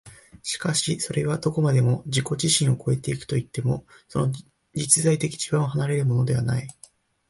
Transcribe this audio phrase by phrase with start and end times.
[0.41, 4.33] しかしそれはどこまでも自己自身を越え行くといっても、その
[4.73, 6.67] 実在的地盤を離れるのではない。